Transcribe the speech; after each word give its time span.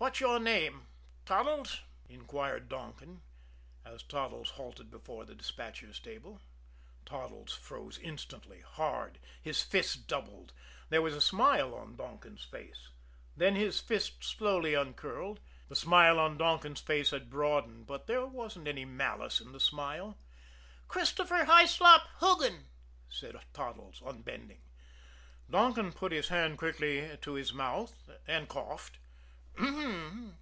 "What's 0.00 0.18
your 0.18 0.38
name 0.40 0.86
Toddles?" 1.26 1.82
inquired 2.08 2.70
Donkin, 2.70 3.20
as 3.84 4.02
Toddles 4.02 4.52
halted 4.52 4.90
before 4.90 5.26
the 5.26 5.34
despatcher's 5.34 6.00
table. 6.00 6.40
Toddles 7.04 7.52
froze 7.52 7.98
instantly 7.98 8.62
hard. 8.62 9.18
His 9.42 9.62
fists 9.62 9.96
doubled; 9.96 10.54
there 10.88 11.02
was 11.02 11.12
a 11.14 11.20
smile 11.20 11.74
on 11.74 11.96
Donkin's 11.96 12.44
face. 12.44 12.88
Then 13.36 13.56
his 13.56 13.78
fists 13.78 14.26
slowly 14.26 14.72
uncurled; 14.72 15.38
the 15.68 15.76
smile 15.76 16.18
on 16.18 16.38
Donkin's 16.38 16.80
face 16.80 17.10
had 17.10 17.28
broadened, 17.28 17.86
but 17.86 18.06
there 18.06 18.24
wasn't 18.24 18.68
any 18.68 18.86
malice 18.86 19.38
in 19.38 19.52
the 19.52 19.60
smile. 19.60 20.16
"Christopher 20.88 21.44
Hyslop 21.44 22.06
Hoogan," 22.20 22.68
said 23.10 23.36
Toddles, 23.52 24.00
unbending. 24.02 24.62
Donkin 25.50 25.92
put 25.92 26.10
his 26.10 26.28
hand 26.28 26.56
quickly 26.56 27.18
to 27.20 27.34
his 27.34 27.52
mouth 27.52 28.08
and 28.26 28.48
coughed. 28.48 28.96
"Um 29.58 29.82
m!" 29.82 30.36